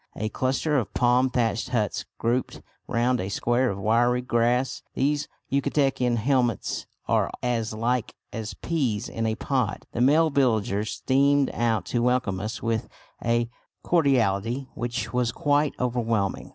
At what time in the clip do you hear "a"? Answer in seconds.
0.15-0.29, 3.19-3.29, 9.27-9.35, 13.23-13.47